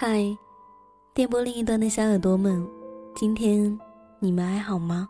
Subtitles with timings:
[0.00, 0.22] 嗨，
[1.12, 2.64] 电波另一端的小耳朵们，
[3.16, 3.76] 今天
[4.20, 5.08] 你们还好吗？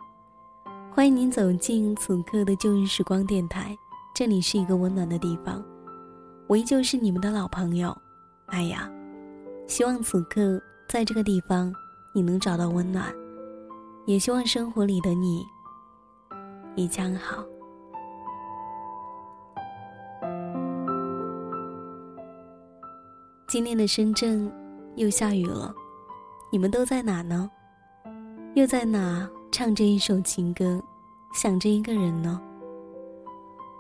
[0.91, 3.77] 欢迎您走进此刻的旧日时光电台，
[4.15, 5.63] 这里是一个温暖的地方，
[6.47, 7.95] 我依旧是你们的老朋友，
[8.51, 8.91] 麦雅。
[9.67, 11.71] 希望此刻在这个地方
[12.15, 13.15] 你能找到温暖，
[14.07, 15.45] 也希望生活里的你
[16.77, 17.45] 一将好。
[23.47, 24.51] 今天的深圳
[24.99, 25.73] 又下雨了，
[26.51, 27.49] 你们都在哪呢？
[28.55, 30.83] 又在哪唱着一首情歌，
[31.33, 32.41] 想着一个人呢？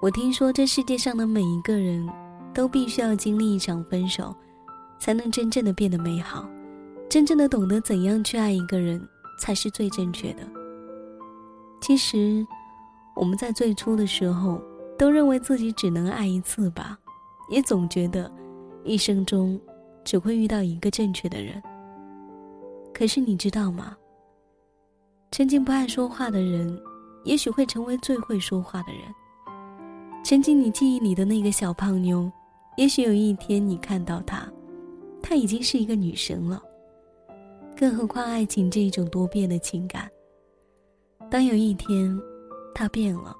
[0.00, 2.09] 我听说这世界上的每一个人
[2.54, 4.32] 都必须要经历一场分手，
[5.01, 6.48] 才能真正的变得美好，
[7.09, 9.04] 真正的懂得怎样去爱一个人
[9.40, 10.43] 才是最正确的。
[11.80, 12.46] 其实，
[13.16, 14.62] 我们在最初的时候
[14.96, 16.96] 都认为自己只能爱一次吧，
[17.48, 18.30] 也总觉得。
[18.84, 19.60] 一生中，
[20.09, 21.62] 只会遇到一个正确的人。
[22.95, 23.95] 可是你知道吗？
[25.30, 26.80] 曾经不爱说话的人，
[27.24, 29.02] 也许会成为最会说话的人。
[30.24, 32.32] 曾经你记忆里的那个小胖妞，
[32.78, 34.50] 也许有一天你看到她，
[35.23, 36.62] 她已经是一个女神了。
[37.76, 40.09] 更何况爱情这一种多变的情感，
[41.30, 42.18] 当有一天，
[42.74, 43.37] 她变了，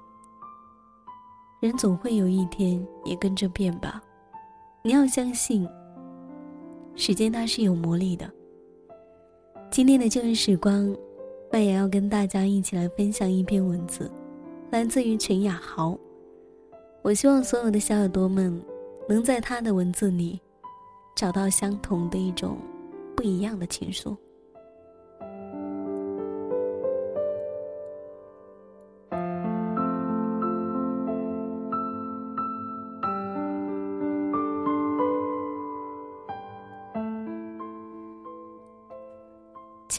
[1.61, 3.99] 人总会有一天也跟着变吧。
[4.83, 5.67] 你要相信，
[6.99, 8.29] 时间它是有魔力的。
[9.71, 10.93] 今天的旧日时光，
[11.49, 14.11] 麦芽要跟大家一起来分享一篇文字，
[14.69, 15.97] 来自于陈雅豪。
[17.01, 18.61] 我希望所有的小耳朵们，
[19.07, 20.41] 能在他的文字里，
[21.15, 22.57] 找到相同的一种
[23.15, 24.13] 不一样的情愫。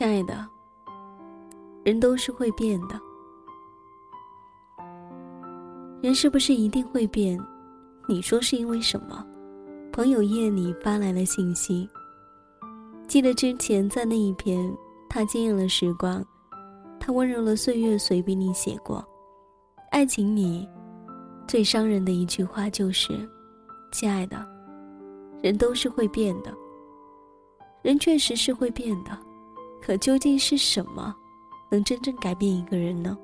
[0.00, 0.48] 亲爱的，
[1.84, 2.98] 人都是会变的。
[6.00, 7.38] 人是不是一定会变？
[8.08, 9.22] 你说是因为什么？
[9.92, 11.86] 朋友夜里发来了信息。
[13.06, 14.74] 记得之前在那一篇，
[15.06, 16.24] 他惊艳了时光，
[16.98, 19.06] 他温柔了岁月随笔里写过，
[19.90, 20.66] 爱情里
[21.46, 23.12] 最伤人的一句话就是
[23.92, 24.48] ：“亲爱的，
[25.42, 26.50] 人都是会变的。”
[27.84, 29.10] 人确实是会变的。
[29.80, 31.14] 可究竟是什么，
[31.70, 33.16] 能真正改变一个人呢？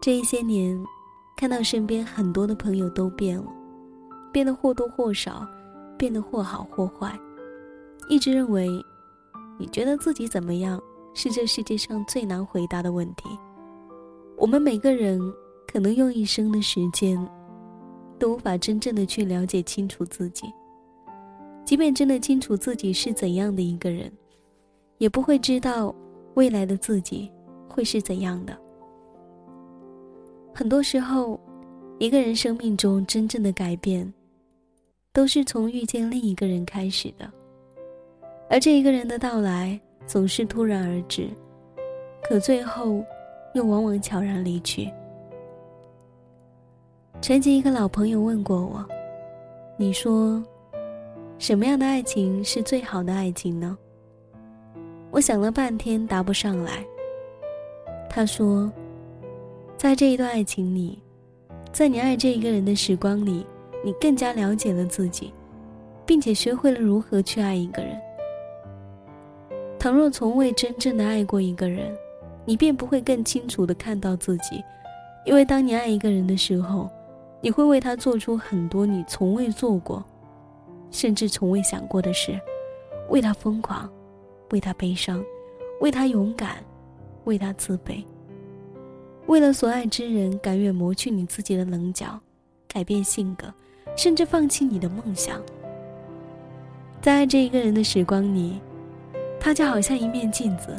[0.00, 0.82] 这一些年，
[1.36, 3.46] 看到身边很多的朋友都变了，
[4.32, 5.46] 变得或多或少，
[5.96, 7.16] 变得或好或坏。
[8.08, 8.68] 一直认为，
[9.58, 10.82] 你觉得自己怎么样，
[11.14, 13.28] 是这世界上最难回答的问题。
[14.36, 15.20] 我们每个人
[15.72, 17.16] 可能用一生的时间，
[18.18, 20.52] 都无法真正的去了解清楚自己。
[21.64, 24.12] 即便真的清楚自己是怎样的一个人。
[25.02, 25.92] 也不会知道
[26.34, 27.28] 未来的自己
[27.68, 28.56] 会是怎样的。
[30.54, 31.40] 很多时候，
[31.98, 34.10] 一个人生命中真正的改变，
[35.12, 37.28] 都是从遇见另一个人开始的。
[38.48, 39.76] 而这一个人的到来
[40.06, 41.28] 总是突然而至，
[42.22, 43.04] 可最后
[43.54, 44.88] 又往往悄然离去。
[47.20, 48.86] 曾经一个老朋友问过我
[49.76, 50.40] ：“你说，
[51.38, 53.76] 什么样的爱情是最好的爱情呢？”
[55.12, 56.82] 我想了半天，答不上来。
[58.08, 58.72] 他说
[59.76, 60.98] ：“在这一段爱情里，
[61.70, 63.46] 在你爱这一个人的时光里，
[63.84, 65.30] 你更加了解了自己，
[66.06, 68.00] 并且学会了如何去爱一个人。
[69.78, 71.94] 倘若从未真正的爱过一个人，
[72.46, 74.64] 你便不会更清楚的看到自己，
[75.26, 76.88] 因为当你爱一个人的时候，
[77.42, 80.02] 你会为他做出很多你从未做过，
[80.90, 82.40] 甚至从未想过的事，
[83.10, 83.86] 为他疯狂。”
[84.52, 85.24] 为他悲伤，
[85.80, 86.64] 为他勇敢，
[87.24, 88.04] 为他自卑。
[89.26, 92.20] 为了所爱之人，甘愿磨去你自己的棱角，
[92.68, 93.52] 改变性格，
[93.96, 95.40] 甚至放弃你的梦想。
[97.00, 98.60] 在爱这一个人的时光里，
[99.40, 100.76] 他就好像一面镜子，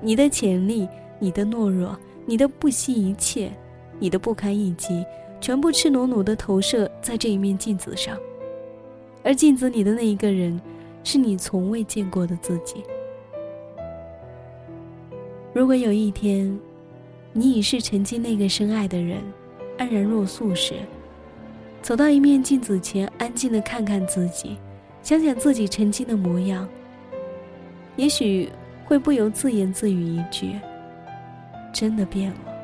[0.00, 0.88] 你的潜力、
[1.18, 3.52] 你的懦弱、你的不惜一切、
[3.98, 5.04] 你的不堪一击，
[5.40, 8.18] 全部赤裸裸的投射在这一面镜子上。
[9.22, 10.60] 而镜子里的那一个人，
[11.04, 12.82] 是你从未见过的自己。
[15.56, 16.54] 如果有一天，
[17.32, 19.22] 你已是曾经那个深爱的人，
[19.78, 20.74] 安然若素时，
[21.80, 24.58] 走到一面镜子前，安静的看看自己，
[25.02, 26.68] 想想自己曾经的模样，
[27.96, 28.50] 也许
[28.84, 30.60] 会不由自言自语一句
[31.72, 32.54] ：“真的变了。”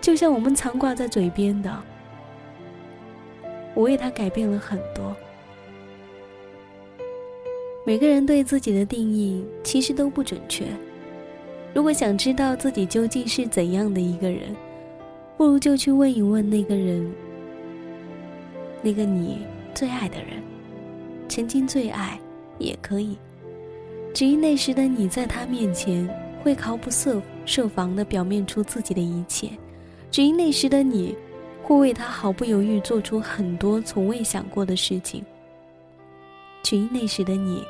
[0.00, 1.82] 就像我们常挂在嘴边的
[3.74, 5.16] ：“我为他改变了很多。”
[7.84, 10.64] 每个人对自己的定义其实都不准确。
[11.76, 14.56] 如果想知道自己究竟是怎样的一个人，
[15.36, 17.12] 不如就去问一问那个人，
[18.80, 19.40] 那个你
[19.74, 20.42] 最爱的人，
[21.28, 22.18] 曾经最爱
[22.58, 23.18] 也可以。
[24.14, 26.08] 只因那时的你在他面前
[26.42, 29.50] 会毫不设设防的表面出自己的一切，
[30.10, 31.14] 只因那时的你
[31.62, 35.22] 会为他毫不犹豫做出很多从未想过的事情，
[36.62, 37.62] 只因那时的你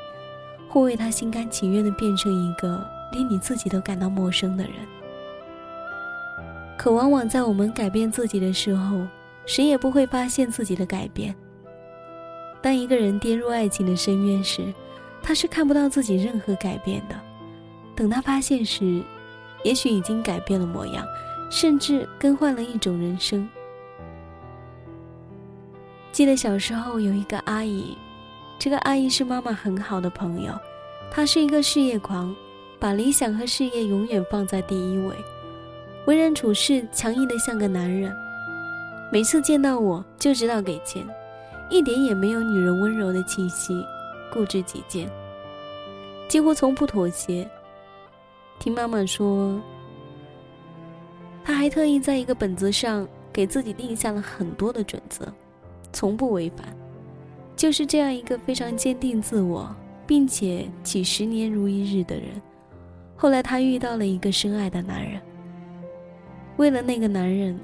[0.68, 2.95] 会为他心甘情愿的变成一个。
[3.12, 4.74] 连你自己都感到陌生的人，
[6.76, 9.06] 可往往在我们改变自己的时候，
[9.46, 11.34] 谁也不会发现自己的改变。
[12.60, 14.72] 当一个人跌入爱情的深渊时，
[15.22, 17.14] 他是看不到自己任何改变的。
[17.94, 19.02] 等他发现时，
[19.62, 21.06] 也许已经改变了模样，
[21.50, 23.48] 甚至更换了一种人生。
[26.12, 27.96] 记得小时候有一个阿姨，
[28.58, 30.52] 这个阿姨是妈妈很好的朋友，
[31.10, 32.34] 她是一个事业狂。
[32.78, 35.14] 把理想和事业永远放在第一位，
[36.06, 38.14] 为人处事强硬的像个男人。
[39.12, 41.06] 每次见到我就知道给钱，
[41.70, 43.84] 一点也没有女人温柔的气息，
[44.32, 45.08] 固执己见，
[46.28, 47.48] 几乎从不妥协。
[48.58, 49.60] 听妈妈说，
[51.44, 55.32] 他还特意在一个本子上给自己定下了很多的准则，
[55.92, 56.66] 从不违反。
[57.54, 59.74] 就是这样一个非常坚定自我，
[60.06, 62.42] 并且几十年如一日的人。
[63.16, 65.20] 后来，她遇到了一个深爱的男人。
[66.58, 67.58] 为了那个男人，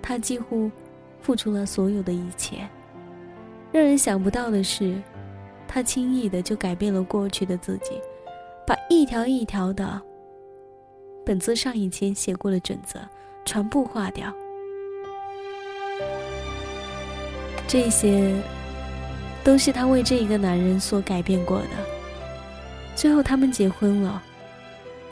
[0.00, 0.70] 她几乎
[1.20, 2.58] 付出了所有的一切。
[3.72, 4.94] 让人想不到的是，
[5.66, 8.00] 她轻易的就改变了过去的自己，
[8.66, 10.00] 把一条一条的
[11.24, 13.00] 本子上以前写过的准则
[13.44, 14.32] 全部划掉。
[17.66, 18.34] 这些，
[19.42, 21.68] 都是她为这一个男人所改变过的。
[22.94, 24.22] 最后，他们结婚了。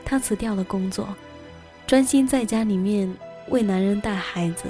[0.05, 1.09] 她辞掉了工作，
[1.87, 3.13] 专心在家里面
[3.49, 4.65] 为男人带孩子，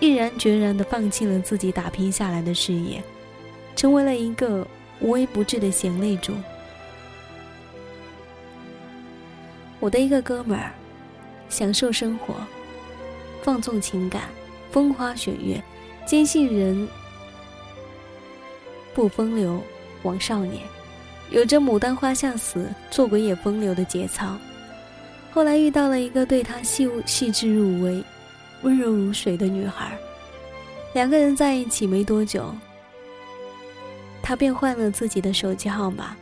[0.00, 3.02] 毅然决然地放弃了自己打拼下来的事业，
[3.76, 4.66] 成为了一个
[5.00, 6.32] 无微不至的贤内助。
[9.78, 10.72] 我的一个哥们儿，
[11.48, 12.34] 享受生活，
[13.42, 14.24] 放纵情感，
[14.70, 15.62] 风花雪月，
[16.06, 16.86] 坚信人
[18.92, 19.62] 不风流
[20.02, 20.62] 枉少年，
[21.30, 24.36] 有着牡丹花下死，做鬼也风流的节操。
[25.32, 28.02] 后来遇到了一个对他细细致入微、
[28.62, 29.96] 温柔如水的女孩，
[30.92, 32.52] 两个人在一起没多久，
[34.20, 36.16] 他便换了自己的手机号码，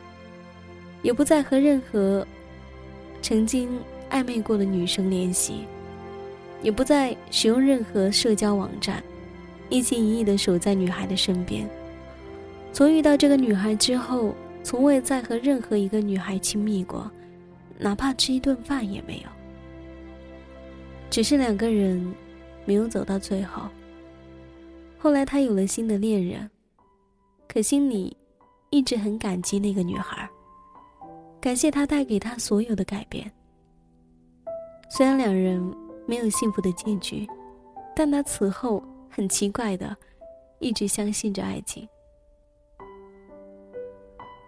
[1.01, 2.25] 也不再和任何
[3.21, 3.67] 曾经
[4.11, 5.65] 暧昧过的女生联系，
[6.61, 9.03] 也不再使用任何社交网站，
[9.69, 11.67] 一心一意的守在女孩的身边。
[12.71, 17.09] 从遇到这个女孩之后，从未再和任何一个女孩亲密过。
[17.81, 19.29] 哪怕吃一顿饭也没有，
[21.09, 22.13] 只是两个人
[22.65, 23.63] 没有走到最后。
[24.97, 26.51] 后来他有了新的恋人，
[27.47, 28.15] 可心里
[28.69, 30.29] 一直很感激那个女孩，
[31.39, 33.31] 感谢她带给他所有的改变。
[34.89, 35.59] 虽然两人
[36.05, 37.25] 没有幸福的结局，
[37.95, 39.95] 但他此后很奇怪的
[40.59, 41.87] 一直相信着爱情。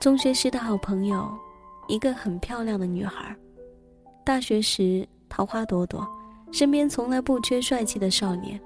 [0.01, 1.31] 中学时的好朋友。
[1.87, 3.35] 一个很漂亮的女孩，
[4.23, 6.07] 大学时桃花朵朵，
[6.51, 8.59] 身边从来不缺帅气的少年。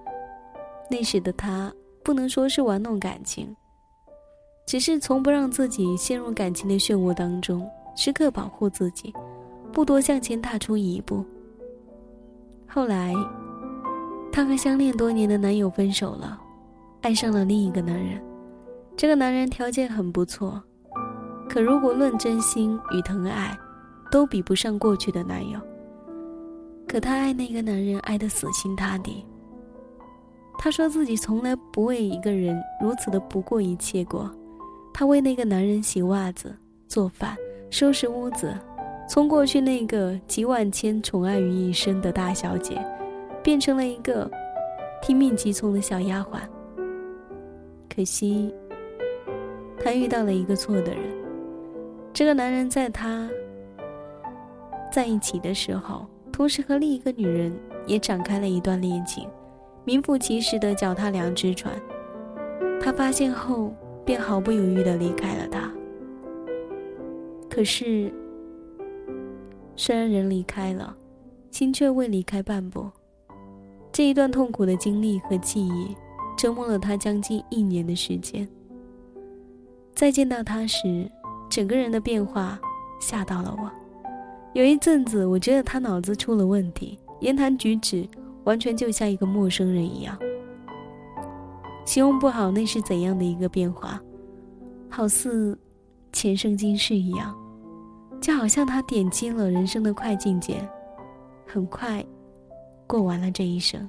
[0.90, 3.56] 那时的她不能说是玩弄感情，
[4.68, 9.14] 只是从不让自己陷入感情的漩涡当中，时刻保护自己，
[9.72, 11.26] 不多向前踏出一步。
[12.68, 13.14] 后来，
[14.32, 16.40] 她和相恋多年的男友分手了，
[17.02, 18.22] 爱上了另一个男人。
[18.98, 20.62] 这个男人条件很不错。
[21.48, 23.58] 可如果论真心与疼爱，
[24.12, 25.60] 都比不上过去的男友。
[26.88, 29.26] 可她爱那个男人爱得死心塌地。
[30.58, 34.30] 她说自己从来不为一个人如此的不顾一切过。
[34.94, 36.56] 她为那个男人洗袜子、
[36.88, 37.36] 做饭、
[37.70, 38.56] 收拾屋子，
[39.08, 42.82] 从过去那个集万千宠爱于一身的大小姐，
[43.44, 44.30] 变成了一个
[45.02, 46.40] 听命急从的小丫鬟。
[47.94, 48.54] 可惜，
[49.84, 51.25] 她遇到了一个错的人。
[52.16, 53.30] 这个男人在他
[54.90, 57.54] 在一起的时候，同时和另一个女人
[57.86, 59.28] 也展开了一段恋情，
[59.84, 61.76] 名副其实的脚踏两只船。
[62.82, 63.74] 他发现后，
[64.06, 65.70] 便毫不犹豫的离开了他。
[67.50, 68.10] 可是，
[69.76, 70.96] 虽然人离开了，
[71.52, 72.90] 心却未离开半步。
[73.92, 75.94] 这一段痛苦的经历和记忆，
[76.38, 78.48] 折磨了他将近一年的时间。
[79.94, 81.12] 再见到他时。
[81.50, 82.60] 整个人的变化
[83.00, 83.72] 吓到了我。
[84.54, 88.08] 有一阵子，我觉得他脑子出了问题，言谈举止
[88.46, 90.18] 完全就像一个陌生人一样。
[91.86, 94.02] 形容不好那是怎样的一个变化，
[94.90, 95.58] 好似
[96.14, 97.36] 前生今世一样，
[98.22, 100.68] 就好像他点击了人生的快进键，
[101.46, 102.04] 很快
[102.88, 103.88] 过完了这一生。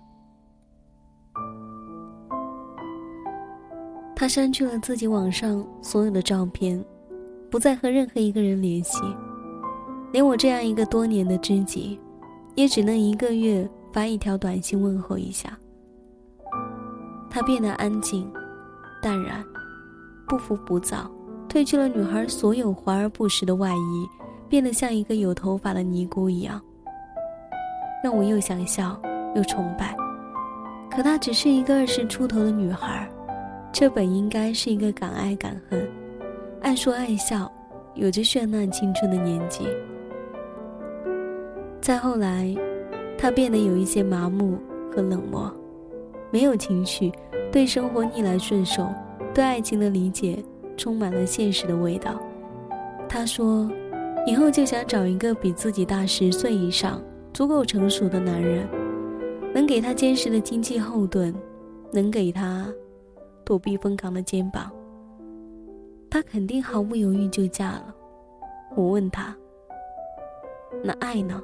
[4.14, 6.84] 他删去了自己网上所有的照片，
[7.56, 9.00] 不再和任何一个人联系，
[10.12, 11.98] 连我这样一个多年的知己，
[12.54, 15.58] 也只能一个月发一条短信问候一下。
[17.30, 18.30] 他变得安静、
[19.00, 19.42] 淡然，
[20.28, 21.10] 不浮不躁，
[21.48, 24.06] 褪去了女孩所有华而不实的外衣，
[24.50, 26.60] 变得像一个有头发的尼姑一样，
[28.04, 29.00] 让我又想笑
[29.34, 29.96] 又崇拜。
[30.90, 33.08] 可她只是一个二十出头的女孩，
[33.72, 35.90] 这本应该是一个敢爱敢恨、
[36.60, 37.50] 爱说爱笑、
[37.94, 39.66] 有着绚烂青春的年纪。
[41.80, 42.54] 再后来，
[43.16, 44.58] 他变得有一些麻木
[44.90, 45.52] 和冷漠。
[46.32, 47.12] 没有情绪，
[47.52, 48.88] 对生活逆来顺受，
[49.32, 50.42] 对爱情的理解
[50.76, 52.20] 充满了现实的味道。
[53.08, 53.70] 他说
[54.26, 57.00] ：“以后就想找一个比自己大十岁以上、
[57.32, 58.68] 足够成熟的男人，
[59.54, 61.32] 能给他坚实的经济后盾，
[61.92, 62.66] 能给他
[63.44, 64.68] 躲避风港的肩膀。
[66.10, 67.94] 他肯定毫不犹豫就嫁了。”
[68.76, 69.34] 我问他
[70.84, 71.42] ：“那爱呢？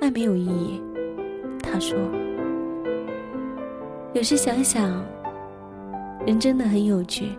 [0.00, 0.82] 爱没有意义。”
[1.62, 1.98] 他说
[4.12, 5.02] ：“有时想想，
[6.26, 7.30] 人真的很有趣，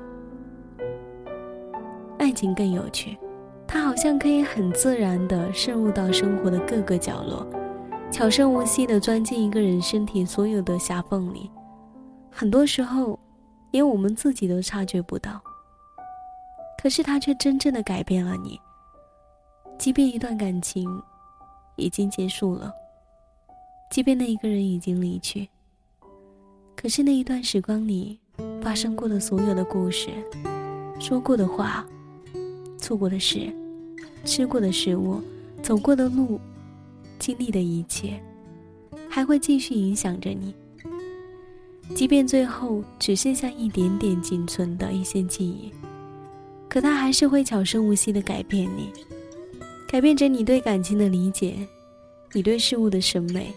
[2.18, 3.18] 爱情更有趣。
[3.68, 7.46] 它好像可以很自然的渗入到生活的各个角落，
[8.10, 11.50] 悄声无息的钻进一个人身体所有的狭缝里。
[12.32, 13.20] 很多时候，
[13.74, 15.42] 连我们自己都察觉不到。
[16.82, 18.58] 可是他却真正的改变了你。
[19.78, 20.88] 即便一段感情
[21.76, 22.72] 已经结束了。”
[23.90, 25.48] 即便那一个人已经离去，
[26.76, 28.20] 可是那一段时光里
[28.60, 30.10] 发生过的所有的故事、
[31.00, 31.86] 说过的话、
[32.76, 33.54] 做过的事、
[34.26, 35.22] 吃过的食物、
[35.62, 36.42] 走过的路、
[37.20, 38.20] 经历的一切，
[39.08, 40.56] 还会继续影响着你。
[41.96, 45.72] 即便最后只剩下一点点仅存的一些记忆，
[46.68, 48.90] 可它还是会悄声无息地改变你，
[49.88, 51.56] 改变着你对感情的理解，
[52.32, 53.54] 你对事物的审美。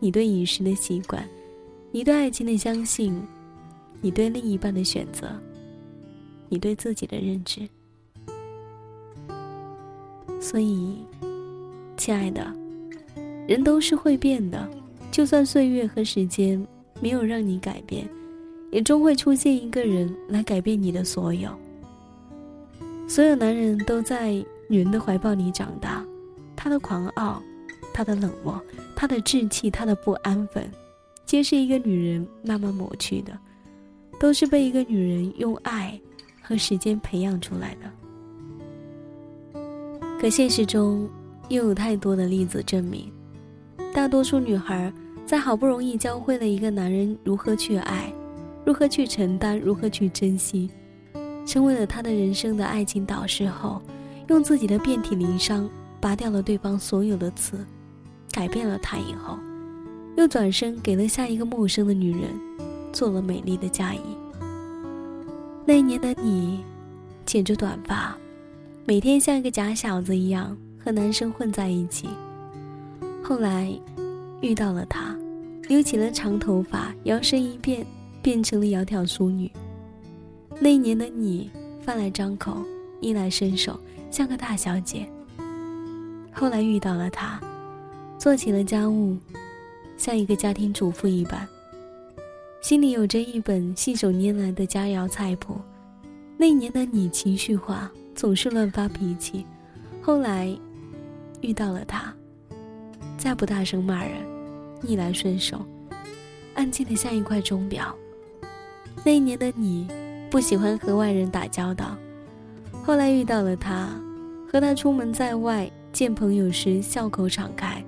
[0.00, 1.26] 你对饮食的习惯，
[1.90, 3.18] 你对爱情的相信，
[4.02, 5.30] 你对另一半的选择，
[6.50, 7.66] 你对自己的认知。
[10.38, 10.98] 所以，
[11.96, 12.52] 亲爱的，
[13.48, 14.68] 人都是会变的，
[15.10, 16.66] 就算岁月和时间
[17.00, 18.08] 没有让你改变，
[18.70, 21.50] 也终会出现一个人来改变你的所有。
[23.06, 24.32] 所有男人都在
[24.68, 26.04] 女人的怀抱里长大，
[26.56, 27.42] 他的狂傲，
[27.92, 28.60] 他的冷漠。
[28.96, 30.70] 他的稚气，他的不安分，
[31.26, 33.36] 皆是一个女人慢慢抹去的，
[34.18, 36.00] 都是被一个女人用爱
[36.40, 39.60] 和时间培养出来的。
[40.18, 41.06] 可现实中，
[41.48, 43.12] 又有太多的例子证明，
[43.92, 44.90] 大多数女孩
[45.34, 48.12] 在好不容易教会了一个男人如何去爱，
[48.64, 50.70] 如何去承担，如何去珍惜，
[51.44, 53.82] 成为了他的人生的爱情导师后，
[54.28, 55.68] 用自己的遍体鳞伤
[56.00, 57.58] 拔掉了对方所有的刺。
[58.30, 59.36] 改变了他以后，
[60.16, 62.30] 又转身给了下一个陌生的女人
[62.92, 63.98] 做了美丽的嫁衣。
[65.64, 66.62] 那一年的你，
[67.26, 68.16] 剪着短发，
[68.86, 72.08] 每天像一个假小子一样和男生混在一起。
[73.20, 73.76] 后来，
[74.40, 75.12] 遇到了他，
[75.68, 77.86] 留起了长头发，摇身一变
[78.22, 79.50] 变成了窈窕淑女。
[80.60, 81.50] 那一年的你，
[81.82, 82.62] 饭来张口，
[83.00, 83.78] 衣来伸手，
[84.10, 85.08] 像个大小姐。
[86.32, 87.40] 后来遇到了他。
[88.16, 89.18] 做起了家务，
[89.98, 91.46] 像一个家庭主妇一般，
[92.62, 95.56] 心里有着一本信手拈来的佳肴菜谱。
[96.38, 99.44] 那年的你情绪化，总是乱发脾气。
[100.00, 100.56] 后来
[101.42, 102.14] 遇到了他，
[103.18, 104.14] 再不大声骂人，
[104.84, 105.64] 逆来顺受，
[106.54, 107.94] 安静的像一块钟表。
[109.04, 109.88] 那一年的你
[110.30, 111.96] 不喜欢和外人打交道，
[112.84, 113.88] 后来遇到了他，
[114.50, 117.82] 和他出门在外见朋友时笑口常开。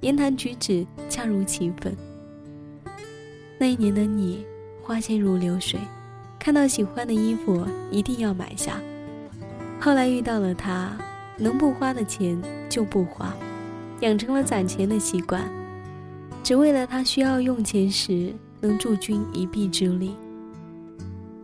[0.00, 1.96] 言谈举止恰如其分。
[3.58, 4.44] 那一年的你，
[4.82, 5.80] 花钱如流水，
[6.38, 8.78] 看到喜欢的衣服一定要买下。
[9.80, 10.94] 后来遇到了他，
[11.38, 13.34] 能不花的钱就不花，
[14.00, 15.50] 养成了攒钱的习惯，
[16.44, 20.14] 只为了他需要用钱时能助君一臂之力。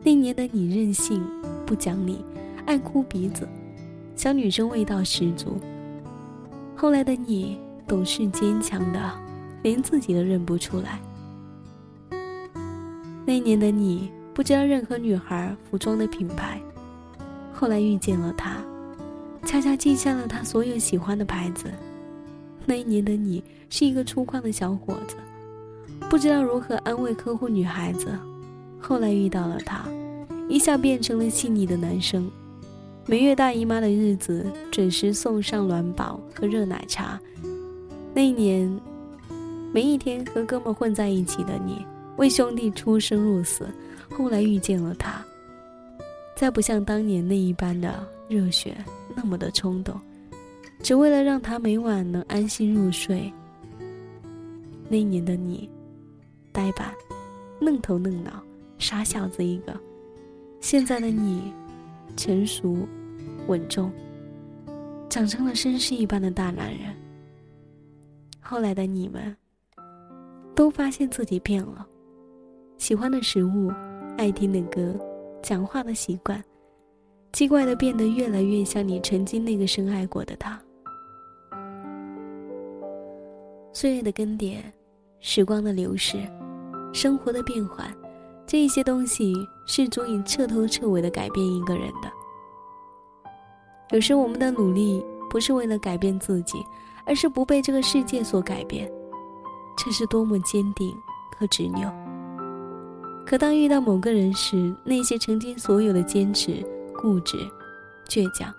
[0.05, 1.27] 那年的你任性，
[1.65, 2.23] 不讲理，
[2.67, 3.49] 爱哭鼻子，
[4.15, 5.59] 小女生味道十足。
[6.77, 9.01] 后来的你懂事坚强的，
[9.63, 11.01] 连自己都认不出来。
[13.25, 16.61] 那年的你不知道任何女孩服装的品牌，
[17.55, 18.59] 后来遇见了他，
[19.47, 21.73] 恰恰记下了他所有喜欢的牌子。
[22.67, 25.17] 那一年的你是一个粗犷的小伙子，
[26.09, 28.17] 不知道如何安慰呵护女孩子。
[28.81, 29.85] 后来遇到了他，
[30.49, 32.31] 一下变成了细腻的男生。
[33.07, 37.21] 每月大姨妈的日子，准时送上暖宝和热奶茶。
[38.15, 38.81] 那一年，
[39.73, 41.85] 每一天和哥们混在一起的你，
[42.17, 43.69] 为兄弟出生入死。
[44.11, 45.25] 后来遇见了他，
[46.37, 48.77] 再不像当年那一般的热血，
[49.15, 49.99] 那么的冲动。
[50.83, 53.33] 只为了让他每晚能安心入睡。
[54.89, 55.71] 那一年的你，
[56.51, 56.93] 呆板、
[57.61, 58.43] 愣头愣脑、
[58.79, 59.73] 傻小子一个；
[60.61, 61.53] 现在的你，
[62.17, 62.89] 成熟、
[63.47, 63.93] 稳重，
[65.09, 66.95] 长成了绅士一般的大男人。
[68.41, 69.37] 后来的你们，
[70.57, 71.87] 都发现自己变了，
[72.79, 73.71] 喜欢的食物、
[74.19, 74.99] 爱听的歌、
[75.41, 76.43] 讲话的习惯，
[77.33, 80.61] 奇怪的变得越来越像你曾经那个深爱过的他。
[83.81, 84.59] 岁月的更迭，
[85.21, 86.19] 时光的流逝，
[86.93, 87.91] 生活的变换，
[88.47, 89.35] 这一些东西
[89.65, 92.13] 是足以彻头彻尾的改变一个人的。
[93.93, 96.63] 有时我们的努力不是为了改变自己，
[97.07, 98.87] 而是不被这个世界所改变，
[99.79, 100.95] 这是多么坚定
[101.39, 101.91] 和执拗。
[103.25, 106.63] 可当遇到某个人时，那些曾经所有的坚持、
[107.01, 107.39] 固执、
[108.07, 108.53] 倔强，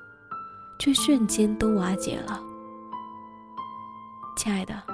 [0.80, 2.41] 却瞬间都瓦解了。
[4.36, 4.90] 亲爱的。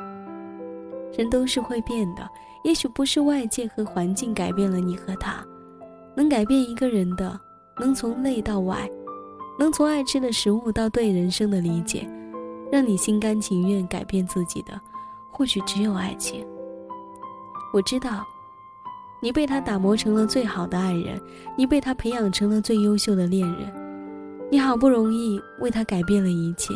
[1.17, 2.29] 人都是会变的，
[2.63, 5.43] 也许不是外界和环境改变了你和他，
[6.15, 7.39] 能改变一个人的，
[7.79, 8.89] 能从内到外，
[9.57, 12.07] 能从爱吃的食物到对人生的理解，
[12.71, 14.79] 让你心甘情愿改变自己的，
[15.31, 16.45] 或许只有爱情。
[17.73, 18.23] 我知道，
[19.21, 21.19] 你被他打磨成了最好的爱人，
[21.57, 26.73] 你被他培养成了最优秀的恋人，你好不容易为他改变了一切，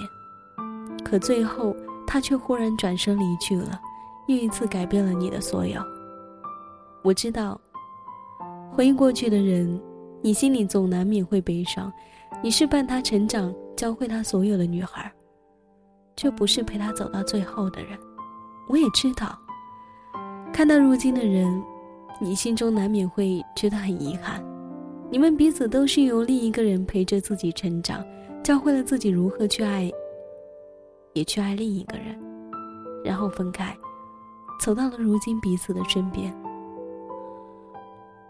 [1.04, 1.76] 可最后
[2.08, 3.80] 他却忽然转身离去了。
[4.32, 5.82] 又一次改变了你的所有。
[7.04, 7.60] 我知道，
[8.72, 9.80] 回忆过去的人，
[10.22, 11.92] 你心里总难免会悲伤。
[12.42, 15.12] 你是伴他成长、教会他所有的女孩，
[16.16, 17.98] 却不是陪他走到最后的人。
[18.70, 19.38] 我也知道，
[20.54, 21.62] 看到如今的人，
[22.20, 24.42] 你心中难免会觉得很遗憾。
[25.10, 28.04] 你们彼此都是由另一个人陪着自己成长，
[28.42, 29.92] 教会了自己如何去爱，
[31.14, 32.18] 也去爱另一个人，
[33.04, 33.76] 然后分开。
[34.62, 36.32] 走到了如今彼此的身边。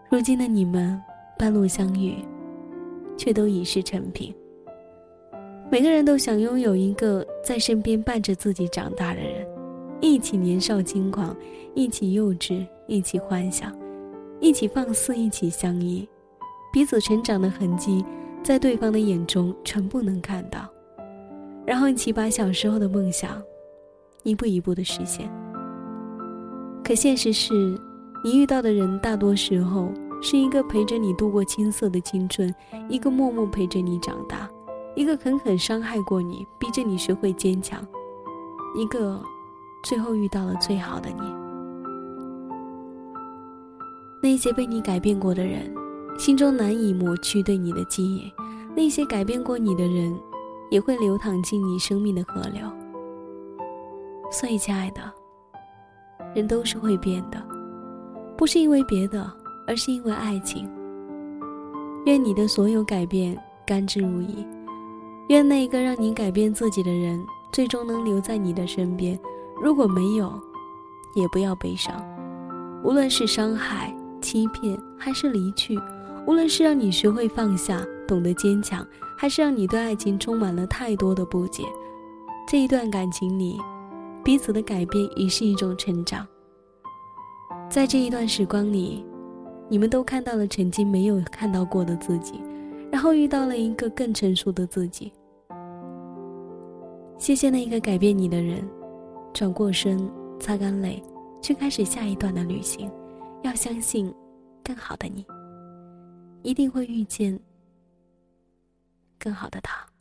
[0.08, 0.98] 如今的你们
[1.38, 2.16] 半路相遇，
[3.18, 4.34] 却都已是成品。
[5.70, 9.46] 每个人都想拥有一个在身边伴着自己长大的人，
[10.00, 11.36] 一起年少轻狂，
[11.74, 13.70] 一起幼稚，一起幻想，
[14.40, 16.08] 一起放肆，一起相依，
[16.72, 18.02] 彼此成长的痕迹，
[18.42, 20.66] 在对方的眼中全部能看到，
[21.66, 23.42] 然后一起把小时候的梦想，
[24.22, 25.30] 一步一步的实现。
[26.84, 27.54] 可现实是，
[28.24, 29.90] 你遇到的人大多时候
[30.20, 32.52] 是一个陪着你度过青涩的青春，
[32.88, 34.48] 一个默默陪着你长大，
[34.94, 37.80] 一个狠狠伤害过你，逼着你学会坚强，
[38.76, 39.18] 一个
[39.84, 41.22] 最后遇到了最好的你。
[44.22, 45.72] 那些被你改变过的人，
[46.18, 48.30] 心中难以抹去对你的记忆；
[48.76, 50.14] 那些改变过你的人，
[50.68, 52.62] 也会流淌进你生命的河流。
[54.30, 55.21] 所以，亲爱的。
[56.34, 57.42] 人都是会变的，
[58.36, 59.30] 不是因为别的，
[59.66, 60.68] 而是因为爱情。
[62.06, 64.44] 愿你的所有改变甘之如饴，
[65.28, 69.18] 愿那个让你改变自己的人，最终能留在你的身边。
[69.62, 70.32] 如果没有，
[71.14, 71.94] 也不要悲伤。
[72.82, 75.76] 无论是伤害、欺骗，还是离去；
[76.26, 78.84] 无论是让你学会放下、懂得坚强，
[79.16, 81.62] 还是让你对爱情充满了太多的不解，
[82.48, 83.56] 这一段感情里。
[84.24, 86.26] 彼此的改变也是一种成长。
[87.68, 89.04] 在这一段时光里，
[89.68, 92.40] 你们都看到了曾经没有看到过的自己，
[92.90, 95.12] 然后遇到了一个更成熟的自己。
[97.18, 98.68] 谢谢那一个改变你的人，
[99.32, 101.02] 转过身，擦干泪，
[101.40, 102.90] 去开始下一段的旅行。
[103.42, 104.12] 要相信，
[104.62, 105.24] 更好的你，
[106.42, 107.38] 一定会遇见
[109.18, 109.91] 更好的他。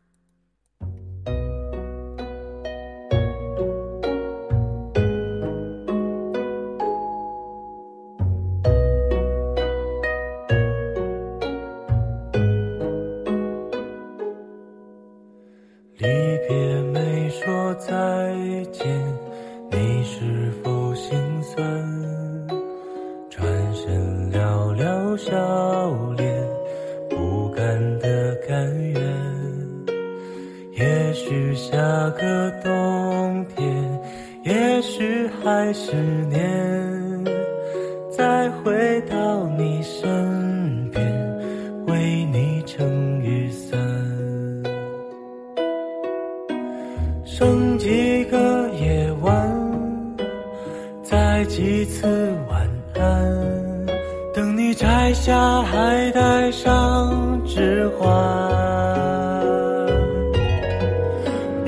[16.11, 17.89] 离别没说再
[18.73, 18.85] 见，
[19.69, 21.63] 你是否心酸？
[23.29, 25.31] 转身寥寥笑
[26.17, 26.45] 脸，
[27.09, 29.01] 不甘的甘愿。
[30.73, 31.77] 也许下
[32.09, 34.01] 个冬天，
[34.43, 36.20] 也许还是。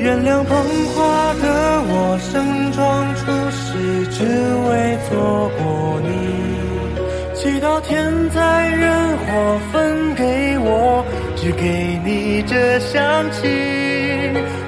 [0.04, 0.54] 原谅捧
[0.94, 3.72] 花的我，盛装出席，
[4.12, 4.20] 只
[4.68, 5.64] 为错过
[6.02, 6.12] 你。
[7.34, 11.06] 祈祷天灾人祸分给我，
[11.38, 13.00] 只给你这香
[13.32, 13.48] 气。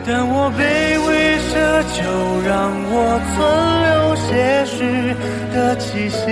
[0.08, 0.64] 但我卑
[1.06, 1.52] 微奢
[1.92, 2.00] 求，
[2.48, 2.96] 让我
[3.36, 3.36] 存
[3.84, 4.78] 留些许
[5.54, 6.32] 的气息，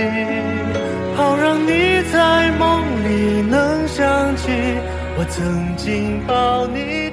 [1.14, 4.48] 好让你在梦里能想起
[5.18, 7.03] 我曾经抱你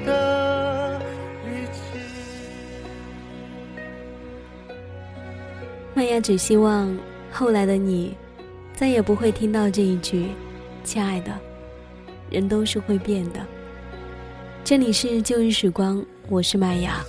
[6.12, 6.94] 麦芽只希望
[7.32, 8.18] 后来的你，
[8.74, 10.26] 再也不会听到这一句
[10.84, 11.32] “亲爱的”，
[12.30, 13.40] 人都是会变的。
[14.62, 16.06] 这里是旧日时光。
[16.28, 17.02] 我是麦雅，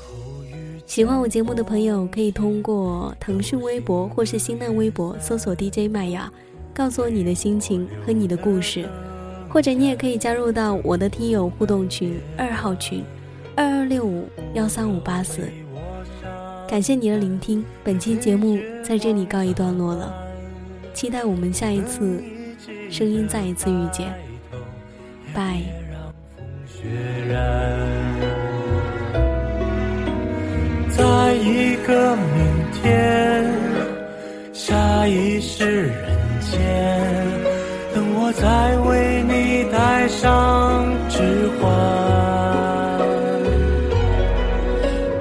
[0.87, 6.33] 喜欢我节目的朋友可以通过腾讯微博或是新浪微博搜索 DJ 麦雅，
[6.73, 8.89] 告诉我你的心情和你的故事，
[9.49, 13.03] 或者你也可以加入到我的听友互动群二号群，
[13.57, 15.49] 二二六五幺三五八四。
[16.73, 20.11] 感谢你的聆听，本期节目在这里告一段落了，
[20.95, 22.19] 期待我们下一次
[22.89, 24.11] 声音再一次遇见，
[25.35, 25.61] 拜。
[30.89, 32.25] 在一个明
[32.73, 33.45] 天，
[34.55, 36.59] 下一世人间，
[37.95, 41.71] 等我再为你戴上指环。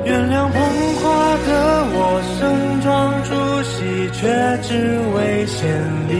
[0.05, 0.49] 原谅
[4.21, 4.27] 却
[4.61, 5.67] 只为献
[6.07, 6.13] 礼。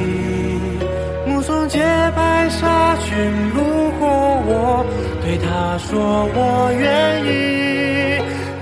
[1.27, 1.77] 目送洁
[2.15, 3.13] 白纱裙
[3.53, 3.61] 路
[3.99, 4.09] 过
[4.47, 4.83] 我，
[5.23, 7.29] 对他说我愿意。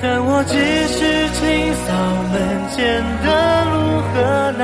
[0.01, 0.53] 但我只
[0.91, 0.99] 是
[1.39, 1.39] 清
[1.85, 1.87] 扫
[2.33, 2.35] 门
[2.69, 2.77] 前
[3.23, 3.27] 的
[3.71, 3.75] 路
[4.11, 4.63] 和那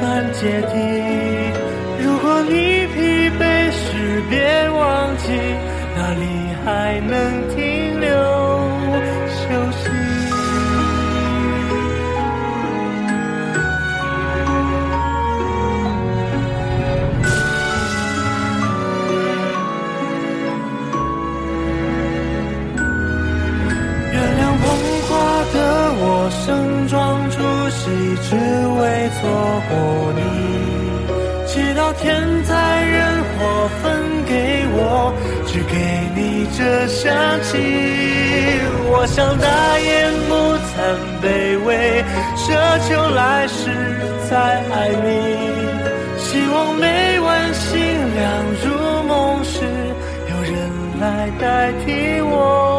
[0.00, 0.72] 段阶梯。
[2.00, 2.96] 如果你疲
[3.34, 4.38] 惫时，别
[4.70, 5.26] 忘记
[5.96, 6.22] 哪里
[6.64, 7.12] 还能
[27.84, 29.20] 只为错
[29.68, 29.72] 过
[30.16, 30.20] 你。
[31.46, 32.04] 祈祷天
[32.44, 32.96] 灾人
[33.38, 33.38] 祸
[33.82, 33.86] 分
[34.26, 34.32] 给
[34.72, 35.12] 我，
[35.46, 35.74] 只给
[36.14, 37.06] 你这香
[37.42, 37.48] 气。
[38.90, 39.88] 我想大言
[40.28, 40.34] 不
[40.68, 40.70] 惭
[41.22, 41.26] 卑
[41.64, 42.04] 微，
[42.36, 42.46] 奢
[42.88, 43.60] 求来世
[44.28, 44.36] 再
[44.70, 45.06] 爱你。
[46.18, 47.70] 希望每晚星
[48.14, 48.22] 亮
[48.62, 48.66] 如
[49.04, 49.64] 梦时，
[50.28, 50.54] 有人
[51.00, 52.77] 来代替我。